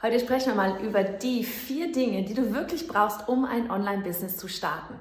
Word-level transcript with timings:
Heute 0.00 0.20
sprechen 0.20 0.50
wir 0.50 0.54
mal 0.54 0.80
über 0.80 1.02
die 1.02 1.42
vier 1.42 1.90
Dinge, 1.90 2.22
die 2.22 2.32
du 2.32 2.54
wirklich 2.54 2.86
brauchst, 2.86 3.28
um 3.28 3.44
ein 3.44 3.68
Online-Business 3.68 4.36
zu 4.36 4.46
starten. 4.46 4.94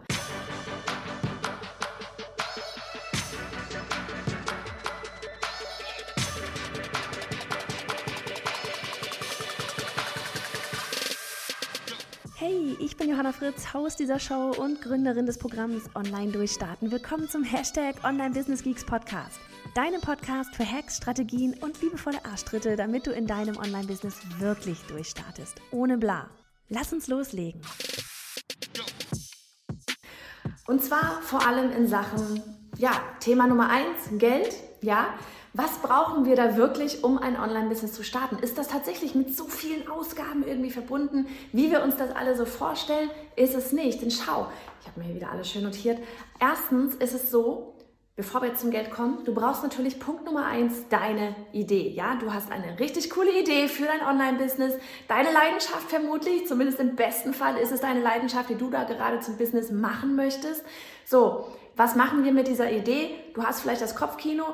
Hey, 12.36 12.76
ich 12.80 12.98
bin 12.98 13.12
Johanna 13.12 13.34
Fritz, 13.34 13.76
Haus 13.76 13.96
dieser 13.96 14.18
Show 14.20 14.56
und 14.58 14.82
Gründerin 14.82 15.28
des 15.28 15.38
Programms 15.38 15.84
Online 15.94 16.32
Durchstarten. 16.32 16.92
Willkommen 16.92 17.30
zum 17.30 17.44
Hashtag 17.44 18.04
Online 18.04 18.32
Business 18.32 18.64
Geeks 18.64 18.84
Podcast. 18.84 19.40
Deinem 19.78 20.02
Podcast 20.02 20.56
für 20.56 20.66
Hacks, 20.66 20.98
Strategien 20.98 21.54
und 21.62 21.80
liebevolle 21.84 22.26
Arschtritte, 22.26 22.76
damit 22.76 23.06
du 23.06 23.12
in 23.12 23.28
deinem 23.28 23.58
Online-Business 23.58 24.16
wirklich 24.40 24.82
durchstartest. 24.88 25.62
Ohne 25.70 26.00
bla. 26.00 26.32
Lass 26.68 26.94
uns 26.94 27.08
loslegen. 27.08 27.62
Und 30.66 30.84
zwar 30.84 31.22
vor 31.22 31.46
allem 31.46 31.72
in 31.74 31.88
Sachen, 31.88 32.42
ja, 32.76 32.90
Thema 33.20 33.46
Nummer 33.46 33.70
eins, 33.70 34.10
Geld, 34.14 34.56
ja. 34.82 35.14
Was 35.54 35.78
brauchen 35.84 36.26
wir 36.26 36.36
da 36.36 36.58
wirklich, 36.58 37.04
um 37.04 37.20
ein 37.20 37.40
Online-Business 37.40 37.94
zu 37.94 38.04
starten? 38.04 38.40
Ist 38.40 38.58
das 38.58 38.70
tatsächlich 38.70 39.14
mit 39.14 39.38
so 39.38 39.46
vielen 39.46 39.88
Ausgaben 39.90 40.44
irgendwie 40.44 40.72
verbunden, 40.72 41.28
wie 41.54 41.70
wir 41.70 41.84
uns 41.84 41.98
das 41.98 42.16
alle 42.16 42.36
so 42.36 42.46
vorstellen? 42.46 43.12
Ist 43.36 43.54
es 43.54 43.72
nicht. 43.74 44.02
Denn 44.02 44.10
schau, 44.10 44.48
ich 44.82 44.88
habe 44.88 45.00
mir 45.00 45.06
hier 45.06 45.16
wieder 45.16 45.32
alles 45.32 45.52
schön 45.52 45.64
notiert. 45.64 46.00
Erstens 46.40 46.96
ist 46.96 47.14
es 47.14 47.30
so, 47.30 47.77
Bevor 48.18 48.42
wir 48.42 48.56
zum 48.56 48.72
Geld 48.72 48.90
kommen, 48.90 49.24
du 49.26 49.34
brauchst 49.36 49.62
natürlich 49.62 50.00
Punkt 50.00 50.26
Nummer 50.26 50.48
eins 50.48 50.90
deine 50.90 51.36
Idee. 51.52 51.90
Ja, 51.90 52.16
du 52.16 52.34
hast 52.34 52.52
eine 52.52 52.80
richtig 52.80 53.12
coole 53.12 53.30
Idee 53.40 53.68
für 53.68 53.86
dein 53.86 54.02
Online-Business, 54.02 54.74
deine 55.08 55.32
Leidenschaft 55.32 55.88
vermutlich, 55.88 56.48
zumindest 56.48 56.80
im 56.80 56.96
besten 56.96 57.36
Fall 57.36 57.58
ist 57.58 57.72
es 57.72 57.82
deine 57.82 58.02
Leidenschaft, 58.02 58.50
die 58.50 58.56
du 58.56 58.72
da 58.72 58.86
gerade 58.86 59.20
zum 59.20 59.38
Business 59.38 59.70
machen 59.70 60.16
möchtest. 60.16 60.66
So, 61.06 61.46
was 61.76 61.96
machen 61.96 62.24
wir 62.24 62.32
mit 62.32 62.48
dieser 62.48 62.72
Idee? 62.72 63.12
Du 63.36 63.44
hast 63.44 63.62
vielleicht 63.62 63.84
das 63.84 63.96
Kopfkino, 63.96 64.46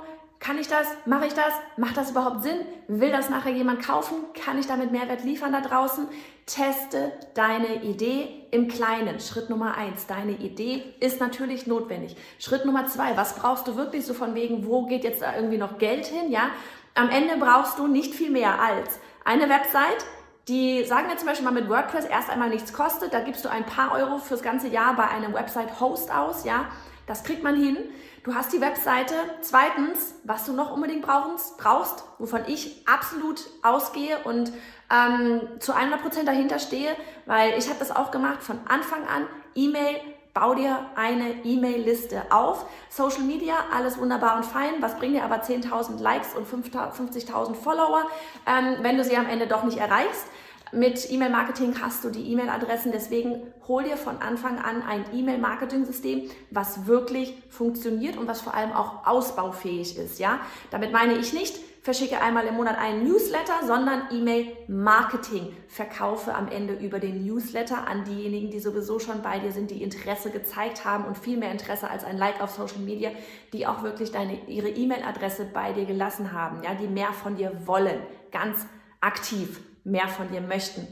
kann 0.44 0.58
ich 0.60 0.68
das? 0.68 0.88
Mache 1.06 1.28
ich 1.28 1.34
das? 1.34 1.54
Macht 1.78 1.96
das 1.96 2.12
überhaupt 2.12 2.44
Sinn? 2.44 2.60
Will 2.90 3.12
das 3.12 3.30
nachher 3.30 3.54
jemand 3.54 3.82
kaufen? 3.82 4.18
Kann 4.34 4.60
ich 4.60 4.68
damit 4.68 4.92
Mehrwert 4.92 5.24
liefern 5.24 5.54
da 5.54 5.62
draußen? 5.62 6.06
Teste 6.46 7.14
deine 7.34 7.84
Idee 7.84 8.28
im 8.52 8.68
Kleinen. 8.68 9.22
Schritt 9.22 9.50
Nummer 9.50 9.78
eins. 9.78 10.06
Deine 10.06 10.34
Idee 10.34 10.84
ist 11.00 11.22
natürlich 11.22 11.66
notwendig. 11.66 12.18
Schritt 12.40 12.66
Nummer 12.66 12.88
zwei. 12.88 13.16
Was 13.16 13.38
brauchst 13.38 13.70
du 13.70 13.78
wirklich 13.78 14.06
so 14.06 14.14
von 14.14 14.36
wegen, 14.36 14.68
wo 14.68 14.86
geht 14.86 15.06
jetzt 15.06 15.22
da 15.22 15.34
irgendwie 15.34 15.58
noch 15.58 15.78
Geld 15.78 16.08
hin? 16.08 16.30
Ja? 16.30 16.50
Am 16.94 17.10
Ende 17.10 17.38
brauchst 17.38 17.80
du 17.80 17.88
nicht 17.88 18.14
viel 18.14 18.30
mehr 18.30 18.60
als 18.60 19.00
eine 19.24 19.48
Website, 19.48 20.06
die 20.48 20.84
sagen 20.84 21.08
wir 21.08 21.18
zum 21.18 21.28
Beispiel 21.28 21.46
mal 21.46 21.52
mit 21.52 21.70
WordPress 21.70 22.06
erst 22.06 22.30
einmal 22.30 22.50
nichts 22.50 22.74
kostet. 22.74 23.14
Da 23.14 23.22
gibst 23.22 23.46
du 23.46 23.50
ein 23.50 23.66
paar 23.66 23.94
Euro 23.94 24.18
fürs 24.18 24.42
ganze 24.42 24.68
Jahr 24.68 24.96
bei 24.96 25.08
einem 25.08 25.34
Website-Host 25.34 26.12
aus. 26.12 26.44
Ja? 26.44 26.66
Das 27.08 27.24
kriegt 27.24 27.44
man 27.44 27.56
hin. 27.56 27.78
Du 28.24 28.36
hast 28.36 28.54
die 28.54 28.62
Webseite. 28.62 29.14
Zweitens, 29.42 30.16
was 30.24 30.46
du 30.46 30.54
noch 30.54 30.72
unbedingt 30.72 31.02
brauchst, 31.02 31.58
brauchst 31.58 32.04
wovon 32.20 32.42
ich 32.48 32.88
absolut 32.88 33.42
ausgehe 33.62 34.18
und 34.24 34.52
ähm, 34.90 35.42
zu 35.60 35.74
100% 35.74 36.24
dahinter 36.26 36.60
stehe, 36.60 36.96
weil 37.26 37.58
ich 37.58 37.68
habe 37.68 37.80
das 37.80 37.92
auch 37.92 38.12
gemacht 38.12 38.44
von 38.44 38.60
Anfang 38.68 39.06
an. 39.08 39.28
E-Mail, 39.56 39.98
bau 40.34 40.56
dir 40.56 40.88
eine 40.96 41.44
E-Mail-Liste 41.44 42.24
auf. 42.32 42.66
Social 42.90 43.22
Media, 43.22 43.54
alles 43.74 43.98
wunderbar 43.98 44.38
und 44.38 44.46
fein. 44.46 44.74
Was 44.82 44.98
bringt 44.98 45.16
dir 45.16 45.24
aber 45.24 45.44
10.000 45.44 46.02
Likes 46.02 46.34
und 46.34 46.48
50.000 46.48 47.54
Follower, 47.56 48.06
ähm, 48.48 48.78
wenn 48.82 48.98
du 48.98 49.04
sie 49.04 49.16
am 49.16 49.28
Ende 49.28 49.48
doch 49.48 49.64
nicht 49.64 49.78
erreichst? 49.78 50.26
Mit 50.72 51.12
E-Mail-Marketing 51.12 51.76
hast 51.84 52.04
du 52.04 52.10
die 52.10 52.32
E-Mail-Adressen, 52.32 52.92
deswegen 52.92 53.44
hol 53.68 53.84
dir 53.84 53.96
von 53.96 54.18
Anfang 54.24 54.58
an 54.58 54.82
ein 54.82 55.06
E-Mail-Marketing-System, 55.14 56.32
was 56.50 56.88
wirklich 56.88 57.38
funktioniert 57.50 58.18
und 58.18 58.28
was 58.28 58.42
vor 58.42 58.56
allem 58.56 58.74
auch 58.74 59.06
ausbaufähig 59.06 60.00
ist. 60.00 60.18
Ja, 60.18 60.40
damit 60.72 60.92
meine 60.92 61.14
ich 61.14 61.32
nicht, 61.32 61.60
verschicke 61.84 62.22
einmal 62.22 62.48
im 62.48 62.56
Monat 62.56 62.78
einen 62.78 63.04
Newsletter, 63.04 63.68
sondern 63.68 64.08
E-Mail-Marketing. 64.10 65.56
Verkaufe 65.68 66.34
am 66.34 66.48
Ende 66.48 66.74
über 66.76 67.00
den 67.00 67.26
Newsletter 67.26 67.86
an 67.88 68.06
diejenigen, 68.06 68.50
die 68.50 68.60
sowieso 68.60 69.00
schon 69.00 69.22
bei 69.22 69.40
dir 69.40 69.52
sind, 69.52 69.70
die 69.70 69.84
Interesse 69.84 70.32
gezeigt 70.32 70.86
haben 70.86 71.04
und 71.04 71.18
viel 71.18 71.38
mehr 71.38 71.52
Interesse 71.52 71.90
als 71.90 72.06
ein 72.06 72.18
Like 72.18 72.42
auf 72.42 72.52
Social 72.52 72.80
Media, 72.80 73.12
die 73.52 73.68
auch 73.68 73.84
wirklich 73.84 74.12
deine, 74.12 74.48
ihre 74.48 74.70
E-Mail-Adresse 74.70 75.46
bei 75.54 75.74
dir 75.74 75.86
gelassen 75.86 76.32
haben, 76.32 76.64
ja, 76.64 76.74
die 76.74 76.88
mehr 76.88 77.12
von 77.12 77.36
dir 77.36 77.52
wollen, 77.66 78.00
ganz 78.32 78.66
aktiv 79.02 79.60
mehr 79.84 80.08
von 80.08 80.32
dir 80.32 80.40
möchten. 80.40 80.88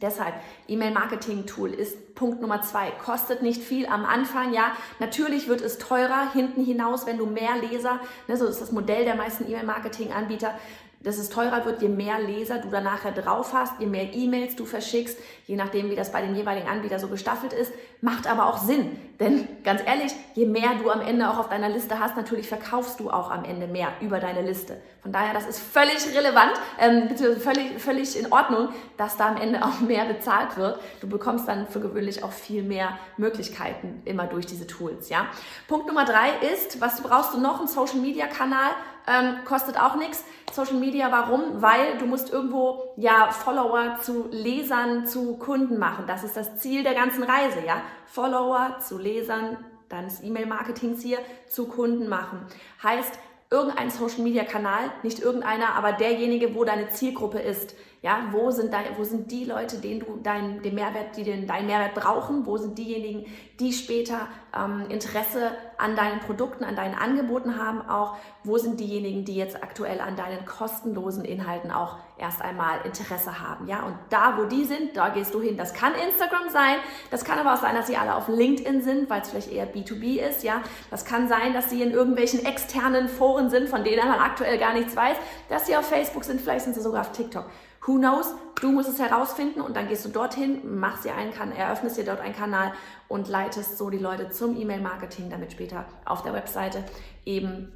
Deshalb, 0.00 0.34
E-Mail-Marketing-Tool 0.68 1.70
ist 1.70 2.14
Punkt 2.14 2.40
Nummer 2.40 2.62
zwei. 2.62 2.90
Kostet 3.04 3.42
nicht 3.42 3.62
viel 3.62 3.86
am 3.86 4.04
Anfang, 4.04 4.52
ja. 4.52 4.72
Natürlich 4.98 5.48
wird 5.48 5.60
es 5.60 5.78
teurer 5.78 6.32
hinten 6.32 6.64
hinaus, 6.64 7.06
wenn 7.06 7.18
du 7.18 7.26
mehr 7.26 7.56
Leser, 7.56 8.00
ne, 8.26 8.36
so 8.36 8.46
ist 8.46 8.60
das 8.60 8.72
Modell 8.72 9.04
der 9.04 9.14
meisten 9.14 9.48
E-Mail-Marketing-Anbieter, 9.48 10.54
dass 11.00 11.18
es 11.18 11.28
teurer 11.28 11.64
wird, 11.64 11.80
je 11.80 11.88
mehr 11.88 12.18
Leser 12.18 12.58
du 12.58 12.68
da 12.68 12.80
nachher 12.80 13.12
drauf 13.12 13.52
hast, 13.52 13.74
je 13.78 13.86
mehr 13.86 14.12
E-Mails 14.12 14.56
du 14.56 14.64
verschickst, 14.64 15.16
je 15.46 15.54
nachdem, 15.54 15.90
wie 15.90 15.96
das 15.96 16.10
bei 16.10 16.20
dem 16.22 16.34
jeweiligen 16.34 16.68
Anbieter 16.68 16.98
so 16.98 17.06
gestaffelt 17.06 17.52
ist, 17.52 17.72
macht 18.00 18.28
aber 18.28 18.46
auch 18.46 18.58
Sinn. 18.58 18.98
Denn 19.20 19.48
ganz 19.64 19.80
ehrlich, 19.84 20.12
je 20.34 20.46
mehr 20.46 20.70
du 20.82 20.90
am 20.90 21.00
Ende 21.00 21.30
auch 21.30 21.38
auf 21.38 21.48
deiner 21.48 21.68
Liste 21.68 21.98
hast, 22.00 22.16
natürlich 22.16 22.48
verkaufst 22.48 22.98
du 23.00 23.10
auch 23.10 23.30
am 23.30 23.44
Ende 23.44 23.66
mehr 23.66 23.88
über 24.00 24.18
deine 24.18 24.42
Liste. 24.42 24.80
Von 25.02 25.12
daher, 25.12 25.32
das 25.32 25.46
ist 25.46 25.60
völlig 25.60 26.14
relevant, 26.14 26.52
ähm, 26.80 27.08
völlig, 27.38 27.80
völlig 27.80 28.18
in 28.18 28.32
Ordnung, 28.32 28.70
dass 28.96 29.16
da 29.16 29.28
am 29.28 29.36
Ende 29.36 29.64
auch 29.64 29.80
mehr 29.80 30.04
bezahlt 30.04 30.56
wird. 30.56 30.80
Du 31.00 31.08
bekommst 31.08 31.46
dann 31.46 31.68
für 31.68 31.80
gewöhnlich 31.80 32.24
auch 32.24 32.32
viel 32.32 32.62
mehr 32.62 32.98
Möglichkeiten 33.16 34.02
immer 34.04 34.26
durch 34.26 34.46
diese 34.46 34.66
Tools. 34.66 35.08
Ja? 35.08 35.26
Punkt 35.68 35.86
Nummer 35.86 36.04
drei 36.04 36.30
ist, 36.52 36.80
was 36.80 37.00
brauchst 37.02 37.34
du 37.34 37.40
noch, 37.40 37.60
einen 37.60 37.68
Social-Media-Kanal, 37.68 38.70
ähm, 39.08 39.44
kostet 39.44 39.80
auch 39.80 39.96
nichts. 39.96 40.24
Social 40.52 40.76
Media, 40.76 41.10
warum? 41.10 41.60
Weil 41.62 41.98
du 41.98 42.06
musst 42.06 42.32
irgendwo 42.32 42.94
ja 42.96 43.30
Follower 43.30 43.98
zu 44.02 44.28
Lesern, 44.30 45.06
zu 45.06 45.36
Kunden 45.36 45.78
machen. 45.78 46.04
Das 46.06 46.24
ist 46.24 46.36
das 46.36 46.56
Ziel 46.58 46.82
der 46.82 46.94
ganzen 46.94 47.22
Reise, 47.22 47.58
ja. 47.66 47.82
Follower 48.06 48.78
zu 48.80 48.98
Lesern 48.98 49.58
deines 49.88 50.22
E-Mail-Marketings 50.22 51.02
hier 51.02 51.18
zu 51.48 51.66
Kunden 51.66 52.08
machen. 52.08 52.46
Heißt, 52.82 53.18
irgendein 53.50 53.90
Social 53.90 54.22
Media 54.22 54.44
Kanal, 54.44 54.90
nicht 55.02 55.20
irgendeiner, 55.20 55.74
aber 55.74 55.92
derjenige, 55.92 56.54
wo 56.54 56.64
deine 56.64 56.88
Zielgruppe 56.88 57.38
ist. 57.38 57.74
Ja, 58.00 58.28
wo 58.30 58.52
sind, 58.52 58.72
dein, 58.72 58.84
wo 58.96 59.02
sind 59.02 59.28
die 59.32 59.44
Leute, 59.44 59.78
denen 59.78 59.98
du 59.98 60.20
dein, 60.22 60.62
den 60.62 60.76
Mehrwert, 60.76 61.16
die 61.16 61.24
den, 61.24 61.48
deinen 61.48 61.66
Mehrwert 61.66 61.94
brauchen? 61.94 62.46
Wo 62.46 62.56
sind 62.56 62.78
diejenigen, 62.78 63.26
die 63.58 63.72
später 63.72 64.28
ähm, 64.56 64.84
Interesse 64.88 65.50
an 65.78 65.96
deinen 65.96 66.20
Produkten, 66.20 66.62
an 66.62 66.76
deinen 66.76 66.94
Angeboten 66.94 67.58
haben 67.58 67.82
auch? 67.88 68.16
Wo 68.44 68.56
sind 68.56 68.78
diejenigen, 68.78 69.24
die 69.24 69.34
jetzt 69.34 69.60
aktuell 69.64 70.00
an 70.00 70.14
deinen 70.14 70.46
kostenlosen 70.46 71.24
Inhalten 71.24 71.72
auch 71.72 71.96
erst 72.18 72.40
einmal 72.40 72.82
Interesse 72.84 73.40
haben? 73.40 73.66
Ja, 73.66 73.82
und 73.82 73.96
da, 74.10 74.38
wo 74.38 74.44
die 74.44 74.64
sind, 74.64 74.96
da 74.96 75.08
gehst 75.08 75.34
du 75.34 75.40
hin. 75.40 75.56
Das 75.56 75.74
kann 75.74 75.92
Instagram 75.94 76.50
sein. 76.50 76.76
Das 77.10 77.24
kann 77.24 77.40
aber 77.40 77.54
auch 77.54 77.60
sein, 77.60 77.74
dass 77.74 77.88
sie 77.88 77.96
alle 77.96 78.14
auf 78.14 78.28
LinkedIn 78.28 78.80
sind, 78.80 79.10
weil 79.10 79.22
es 79.22 79.30
vielleicht 79.30 79.50
eher 79.50 79.66
B2B 79.74 80.20
ist. 80.20 80.44
Ja, 80.44 80.62
das 80.92 81.04
kann 81.04 81.26
sein, 81.26 81.52
dass 81.52 81.68
sie 81.68 81.82
in 81.82 81.90
irgendwelchen 81.90 82.44
externen 82.46 83.08
Foren 83.08 83.50
sind, 83.50 83.68
von 83.68 83.82
denen 83.82 84.06
man 84.06 84.20
aktuell 84.20 84.56
gar 84.56 84.72
nichts 84.72 84.94
weiß. 84.94 85.16
Dass 85.48 85.66
sie 85.66 85.76
auf 85.76 85.88
Facebook 85.88 86.22
sind, 86.22 86.40
vielleicht 86.40 86.64
sind 86.64 86.74
sie 86.74 86.80
sogar 86.80 87.00
auf 87.00 87.10
TikTok. 87.10 87.46
Who 87.88 87.96
knows? 87.96 88.34
Du 88.60 88.70
musst 88.70 88.90
es 88.90 88.98
herausfinden 88.98 89.62
und 89.62 89.74
dann 89.74 89.88
gehst 89.88 90.04
du 90.04 90.10
dorthin, 90.10 90.78
machst 90.78 91.06
dir 91.06 91.14
einen 91.14 91.32
Kanal, 91.32 91.56
eröffnest 91.56 91.96
dir 91.96 92.04
dort 92.04 92.20
einen 92.20 92.34
Kanal 92.34 92.72
und 93.08 93.28
leitest 93.28 93.78
so 93.78 93.88
die 93.88 93.96
Leute 93.96 94.28
zum 94.28 94.60
E-Mail-Marketing, 94.60 95.30
damit 95.30 95.52
später 95.52 95.86
auf 96.04 96.22
der 96.22 96.34
Webseite 96.34 96.84
eben 97.24 97.72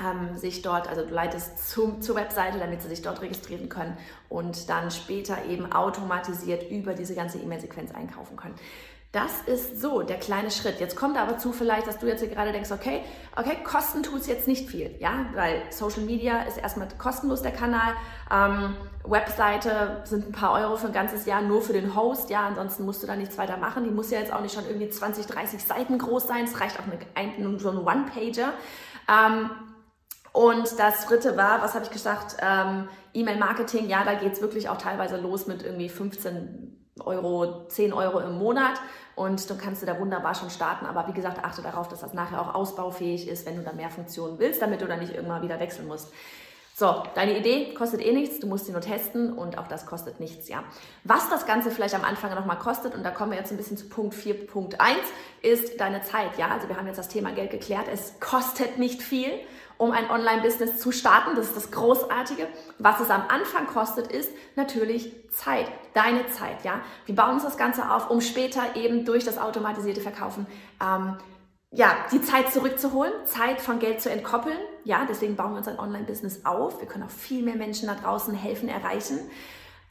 ähm, 0.00 0.36
sich 0.36 0.62
dort, 0.62 0.88
also 0.88 1.04
du 1.04 1.14
leitest 1.14 1.70
zum, 1.70 2.02
zur 2.02 2.16
Webseite, 2.16 2.58
damit 2.58 2.82
sie 2.82 2.88
sich 2.88 3.02
dort 3.02 3.22
registrieren 3.22 3.68
können 3.68 3.96
und 4.28 4.68
dann 4.68 4.90
später 4.90 5.44
eben 5.44 5.70
automatisiert 5.70 6.68
über 6.68 6.94
diese 6.94 7.14
ganze 7.14 7.38
E-Mail-Sequenz 7.38 7.92
einkaufen 7.94 8.36
können. 8.36 8.56
Das 9.12 9.42
ist 9.44 9.78
so 9.78 10.00
der 10.00 10.16
kleine 10.16 10.50
Schritt. 10.50 10.80
Jetzt 10.80 10.96
kommt 10.96 11.18
aber 11.18 11.36
zu 11.36 11.52
vielleicht, 11.52 11.86
dass 11.86 11.98
du 11.98 12.06
jetzt 12.06 12.20
hier 12.20 12.30
gerade 12.30 12.50
denkst, 12.50 12.72
okay, 12.72 13.02
okay, 13.36 13.58
kosten 13.62 14.02
tut 14.02 14.22
es 14.22 14.26
jetzt 14.26 14.48
nicht 14.48 14.70
viel, 14.70 14.94
ja, 15.00 15.26
weil 15.34 15.60
Social 15.68 16.00
Media 16.00 16.44
ist 16.44 16.56
erstmal 16.56 16.88
kostenlos 16.96 17.42
der 17.42 17.52
Kanal. 17.52 17.92
Ähm, 18.30 18.74
Webseite 19.04 20.00
sind 20.04 20.28
ein 20.28 20.32
paar 20.32 20.52
Euro 20.52 20.76
für 20.76 20.86
ein 20.86 20.94
ganzes 20.94 21.26
Jahr 21.26 21.42
nur 21.42 21.60
für 21.60 21.74
den 21.74 21.94
Host, 21.94 22.30
ja, 22.30 22.46
ansonsten 22.46 22.86
musst 22.86 23.02
du 23.02 23.06
da 23.06 23.14
nichts 23.14 23.36
weiter 23.36 23.58
machen. 23.58 23.84
Die 23.84 23.90
muss 23.90 24.10
ja 24.10 24.18
jetzt 24.18 24.32
auch 24.32 24.40
nicht 24.40 24.54
schon 24.54 24.64
irgendwie 24.64 24.88
20, 24.88 25.26
30 25.26 25.62
Seiten 25.62 25.98
groß 25.98 26.26
sein. 26.26 26.44
Es 26.44 26.58
reicht 26.58 26.80
auch 26.80 26.84
eine, 27.14 27.58
so 27.58 27.68
ein 27.68 27.78
One-Pager. 27.78 28.54
Ähm, 29.10 29.50
und 30.32 30.78
das 30.78 31.06
dritte 31.06 31.36
war, 31.36 31.60
was 31.60 31.74
habe 31.74 31.84
ich 31.84 31.90
gesagt, 31.90 32.36
ähm, 32.40 32.88
E-Mail-Marketing, 33.12 33.90
ja, 33.90 34.04
da 34.04 34.14
geht 34.14 34.32
es 34.32 34.40
wirklich 34.40 34.70
auch 34.70 34.78
teilweise 34.78 35.18
los 35.18 35.46
mit 35.46 35.62
irgendwie 35.62 35.90
15 35.90 36.71
Euro, 37.06 37.66
10 37.68 37.92
Euro 37.92 38.20
im 38.20 38.38
Monat 38.38 38.80
und 39.14 39.48
dann 39.50 39.58
kannst 39.58 39.82
du 39.82 39.86
da 39.86 39.98
wunderbar 39.98 40.34
schon 40.34 40.50
starten. 40.50 40.86
Aber 40.86 41.06
wie 41.08 41.12
gesagt, 41.12 41.44
achte 41.44 41.62
darauf, 41.62 41.88
dass 41.88 42.00
das 42.00 42.14
nachher 42.14 42.40
auch 42.40 42.54
ausbaufähig 42.54 43.28
ist, 43.28 43.46
wenn 43.46 43.56
du 43.56 43.62
da 43.62 43.72
mehr 43.72 43.90
Funktionen 43.90 44.38
willst, 44.38 44.62
damit 44.62 44.80
du 44.80 44.86
dann 44.86 45.00
nicht 45.00 45.14
irgendwann 45.14 45.42
wieder 45.42 45.60
wechseln 45.60 45.88
musst. 45.88 46.12
So, 46.74 47.02
deine 47.14 47.38
Idee 47.38 47.74
kostet 47.74 48.00
eh 48.00 48.12
nichts, 48.12 48.40
du 48.40 48.46
musst 48.46 48.64
sie 48.64 48.72
nur 48.72 48.80
testen 48.80 49.34
und 49.34 49.58
auch 49.58 49.68
das 49.68 49.84
kostet 49.84 50.20
nichts, 50.20 50.48
ja. 50.48 50.64
Was 51.04 51.28
das 51.28 51.44
Ganze 51.44 51.70
vielleicht 51.70 51.94
am 51.94 52.02
Anfang 52.02 52.34
nochmal 52.34 52.58
kostet, 52.58 52.94
und 52.94 53.02
da 53.02 53.10
kommen 53.10 53.32
wir 53.32 53.38
jetzt 53.38 53.50
ein 53.50 53.58
bisschen 53.58 53.76
zu 53.76 53.90
Punkt 53.90 54.14
4.1, 54.14 54.78
ist 55.42 55.78
deine 55.78 56.00
Zeit, 56.00 56.38
ja. 56.38 56.48
Also 56.48 56.68
wir 56.68 56.78
haben 56.78 56.86
jetzt 56.86 56.96
das 56.96 57.08
Thema 57.08 57.32
Geld 57.32 57.50
geklärt, 57.50 57.88
es 57.92 58.18
kostet 58.20 58.78
nicht 58.78 59.02
viel, 59.02 59.32
um 59.82 59.90
ein 59.90 60.08
Online-Business 60.08 60.78
zu 60.78 60.92
starten, 60.92 61.34
das 61.34 61.46
ist 61.46 61.56
das 61.56 61.70
Großartige. 61.72 62.46
Was 62.78 63.00
es 63.00 63.10
am 63.10 63.24
Anfang 63.26 63.66
kostet, 63.66 64.06
ist 64.12 64.30
natürlich 64.54 65.12
Zeit, 65.30 65.66
deine 65.92 66.24
Zeit, 66.28 66.62
ja. 66.62 66.82
Wir 67.06 67.16
bauen 67.16 67.34
uns 67.34 67.42
das 67.42 67.56
Ganze 67.56 67.90
auf, 67.90 68.08
um 68.08 68.20
später 68.20 68.76
eben 68.76 69.04
durch 69.04 69.24
das 69.24 69.38
automatisierte 69.38 70.00
Verkaufen 70.00 70.46
ähm, 70.80 71.16
ja, 71.72 71.96
die 72.12 72.22
Zeit 72.22 72.52
zurückzuholen, 72.52 73.12
Zeit 73.24 73.60
von 73.60 73.80
Geld 73.80 74.00
zu 74.00 74.08
entkoppeln. 74.08 74.58
Ja, 74.84 75.04
deswegen 75.08 75.34
bauen 75.34 75.50
wir 75.50 75.58
uns 75.58 75.66
ein 75.66 75.80
Online-Business 75.80 76.44
auf. 76.44 76.78
Wir 76.78 76.86
können 76.86 77.02
auch 77.02 77.10
viel 77.10 77.42
mehr 77.42 77.56
Menschen 77.56 77.88
da 77.88 77.96
draußen 77.96 78.34
helfen, 78.34 78.68
erreichen. 78.68 79.18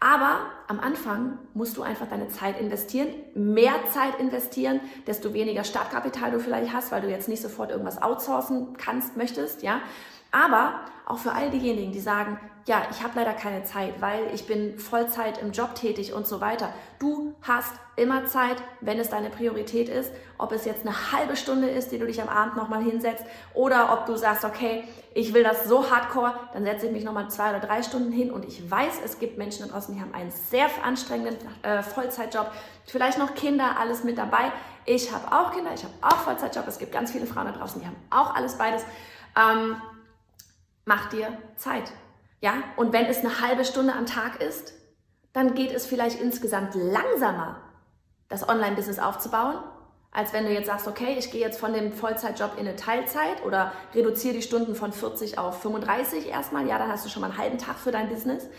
Aber 0.03 0.47
am 0.67 0.79
Anfang 0.79 1.37
musst 1.53 1.77
du 1.77 1.83
einfach 1.83 2.07
deine 2.07 2.27
Zeit 2.27 2.59
investieren, 2.59 3.09
mehr 3.35 3.75
Zeit 3.93 4.19
investieren, 4.19 4.81
desto 5.05 5.35
weniger 5.35 5.63
Startkapital 5.63 6.31
du 6.31 6.39
vielleicht 6.39 6.73
hast, 6.73 6.91
weil 6.91 7.01
du 7.01 7.09
jetzt 7.09 7.29
nicht 7.29 7.39
sofort 7.41 7.69
irgendwas 7.69 8.01
outsourcen 8.01 8.75
kannst, 8.77 9.15
möchtest, 9.15 9.61
ja. 9.61 9.79
Aber 10.31 10.81
auch 11.05 11.17
für 11.17 11.33
all 11.33 11.49
diejenigen, 11.49 11.91
die 11.91 11.99
sagen, 11.99 12.39
ja, 12.67 12.83
ich 12.91 13.03
habe 13.03 13.13
leider 13.15 13.33
keine 13.33 13.63
Zeit, 13.63 14.01
weil 14.01 14.27
ich 14.33 14.45
bin 14.45 14.77
Vollzeit 14.77 15.39
im 15.39 15.51
Job 15.51 15.73
tätig 15.75 16.13
und 16.13 16.27
so 16.27 16.41
weiter. 16.41 16.71
Du 16.99 17.33
hast 17.41 17.73
immer 17.95 18.25
Zeit, 18.25 18.57
wenn 18.81 18.99
es 18.99 19.09
deine 19.09 19.29
Priorität 19.29 19.89
ist, 19.89 20.11
ob 20.37 20.51
es 20.51 20.65
jetzt 20.65 20.85
eine 20.85 21.11
halbe 21.11 21.35
Stunde 21.35 21.69
ist, 21.69 21.91
die 21.91 21.97
du 21.97 22.05
dich 22.05 22.21
am 22.21 22.29
Abend 22.29 22.55
nochmal 22.55 22.83
hinsetzt 22.83 23.25
oder 23.53 23.91
ob 23.91 24.05
du 24.05 24.15
sagst, 24.15 24.45
okay, 24.45 24.83
ich 25.13 25.33
will 25.33 25.43
das 25.43 25.65
so 25.65 25.89
hardcore, 25.89 26.33
dann 26.53 26.63
setze 26.63 26.85
ich 26.85 26.91
mich 26.91 27.03
nochmal 27.03 27.29
zwei 27.29 27.49
oder 27.49 27.59
drei 27.59 27.83
Stunden 27.83 28.11
hin 28.11 28.31
und 28.31 28.45
ich 28.45 28.69
weiß, 28.69 29.01
es 29.03 29.19
gibt 29.19 29.37
Menschen 29.37 29.67
da 29.67 29.73
draußen, 29.73 29.93
die 29.93 29.99
haben 29.99 30.13
einen 30.13 30.31
sehr 30.31 30.67
anstrengenden 30.83 31.37
äh, 31.63 31.81
Vollzeitjob, 31.83 32.51
vielleicht 32.85 33.17
noch 33.17 33.33
Kinder, 33.33 33.75
alles 33.79 34.03
mit 34.03 34.17
dabei. 34.17 34.51
Ich 34.85 35.11
habe 35.11 35.35
auch 35.35 35.51
Kinder, 35.51 35.71
ich 35.73 35.83
habe 35.83 35.93
auch 36.01 36.17
Vollzeitjob, 36.17 36.67
es 36.67 36.79
gibt 36.79 36.91
ganz 36.91 37.11
viele 37.11 37.25
Frauen 37.25 37.47
da 37.47 37.51
draußen, 37.51 37.81
die 37.81 37.87
haben 37.87 37.97
auch 38.09 38.35
alles 38.35 38.57
beides. 38.57 38.85
Ähm, 39.35 39.75
mach 40.85 41.09
dir 41.09 41.37
Zeit. 41.55 41.91
Ja, 42.41 42.55
und 42.75 42.91
wenn 42.91 43.05
es 43.05 43.19
eine 43.19 43.41
halbe 43.41 43.65
Stunde 43.65 43.93
am 43.93 44.05
Tag 44.05 44.41
ist, 44.41 44.73
dann 45.33 45.53
geht 45.53 45.71
es 45.71 45.85
vielleicht 45.85 46.19
insgesamt 46.19 46.75
langsamer, 46.75 47.61
das 48.27 48.47
Online-Business 48.47 48.99
aufzubauen, 48.99 49.59
als 50.11 50.33
wenn 50.33 50.45
du 50.45 50.51
jetzt 50.51 50.65
sagst, 50.65 50.87
okay, 50.87 51.15
ich 51.17 51.31
gehe 51.31 51.39
jetzt 51.39 51.59
von 51.59 51.73
dem 51.73 51.93
Vollzeitjob 51.93 52.53
in 52.57 52.67
eine 52.67 52.75
Teilzeit 52.75 53.45
oder 53.45 53.71
reduziere 53.93 54.33
die 54.33 54.41
Stunden 54.41 54.75
von 54.75 54.91
40 54.91 55.37
auf 55.37 55.61
35 55.61 56.27
erstmal. 56.27 56.67
Ja, 56.67 56.77
dann 56.77 56.91
hast 56.91 57.05
du 57.05 57.09
schon 57.09 57.21
mal 57.21 57.29
einen 57.29 57.37
halben 57.37 57.57
Tag 57.57 57.77
für 57.77 57.91
dein 57.91 58.09
Business. 58.09 58.49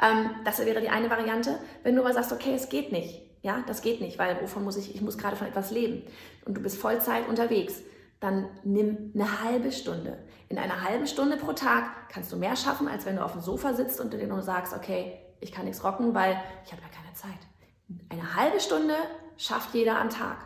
Ähm, 0.00 0.30
das 0.44 0.64
wäre 0.64 0.80
die 0.80 0.88
eine 0.88 1.10
Variante. 1.10 1.58
Wenn 1.82 1.96
du 1.96 2.02
aber 2.02 2.14
sagst, 2.14 2.32
okay, 2.32 2.54
es 2.54 2.70
geht 2.70 2.92
nicht. 2.92 3.22
Ja, 3.42 3.62
das 3.66 3.82
geht 3.82 4.00
nicht, 4.00 4.18
weil 4.18 4.40
wovon 4.40 4.64
muss 4.64 4.76
ich, 4.76 4.94
ich 4.94 5.02
muss 5.02 5.18
gerade 5.18 5.36
von 5.36 5.48
etwas 5.48 5.70
leben. 5.70 6.04
Und 6.46 6.56
du 6.56 6.62
bist 6.62 6.78
Vollzeit 6.78 7.28
unterwegs 7.28 7.82
dann 8.22 8.48
nimm 8.62 9.12
eine 9.14 9.42
halbe 9.42 9.72
Stunde. 9.72 10.16
In 10.48 10.56
einer 10.56 10.82
halben 10.82 11.08
Stunde 11.08 11.36
pro 11.36 11.52
Tag 11.52 12.08
kannst 12.08 12.30
du 12.32 12.36
mehr 12.36 12.54
schaffen, 12.54 12.86
als 12.86 13.04
wenn 13.04 13.16
du 13.16 13.24
auf 13.24 13.32
dem 13.32 13.40
Sofa 13.40 13.74
sitzt 13.74 14.00
und 14.00 14.12
dir 14.12 14.26
nur 14.28 14.42
sagst, 14.42 14.74
okay, 14.74 15.18
ich 15.40 15.50
kann 15.50 15.64
nichts 15.64 15.82
rocken, 15.82 16.14
weil 16.14 16.40
ich 16.64 16.72
habe 16.72 16.82
ja 16.82 16.88
keine 16.88 17.12
Zeit. 17.14 17.40
Eine 18.08 18.36
halbe 18.36 18.60
Stunde 18.60 18.94
schafft 19.36 19.74
jeder 19.74 19.98
am 20.00 20.08
Tag. 20.08 20.36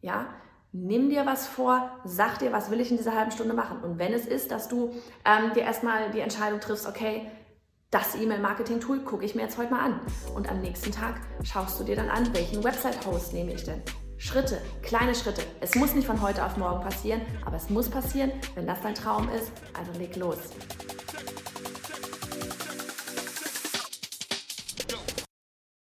Ja, 0.00 0.28
nimm 0.72 1.10
dir 1.10 1.26
was 1.26 1.46
vor, 1.46 1.90
sag 2.04 2.38
dir, 2.38 2.52
was 2.52 2.70
will 2.70 2.80
ich 2.80 2.90
in 2.90 2.96
dieser 2.96 3.14
halben 3.14 3.32
Stunde 3.32 3.52
machen. 3.52 3.80
Und 3.84 3.98
wenn 3.98 4.14
es 4.14 4.26
ist, 4.26 4.50
dass 4.50 4.68
du 4.68 4.94
ähm, 5.26 5.52
dir 5.54 5.62
erstmal 5.62 6.10
die 6.10 6.20
Entscheidung 6.20 6.60
triffst, 6.60 6.86
okay, 6.86 7.30
das 7.90 8.14
E-Mail-Marketing-Tool 8.14 9.00
gucke 9.00 9.26
ich 9.26 9.34
mir 9.34 9.42
jetzt 9.42 9.58
heute 9.58 9.72
mal 9.72 9.80
an. 9.80 10.00
Und 10.34 10.50
am 10.50 10.62
nächsten 10.62 10.90
Tag 10.90 11.20
schaust 11.44 11.78
du 11.78 11.84
dir 11.84 11.96
dann 11.96 12.08
an, 12.08 12.34
welchen 12.34 12.64
Website-Host 12.64 13.34
nehme 13.34 13.52
ich 13.52 13.64
denn. 13.64 13.82
Schritte, 14.18 14.62
kleine 14.82 15.14
Schritte. 15.14 15.42
Es 15.60 15.74
muss 15.74 15.94
nicht 15.94 16.06
von 16.06 16.22
heute 16.22 16.44
auf 16.44 16.56
morgen 16.56 16.82
passieren, 16.82 17.20
aber 17.44 17.56
es 17.56 17.68
muss 17.68 17.90
passieren, 17.90 18.32
wenn 18.54 18.66
das 18.66 18.80
dein 18.80 18.94
Traum 18.94 19.28
ist. 19.28 19.52
Also 19.78 19.92
leg 19.98 20.16
los. 20.16 20.38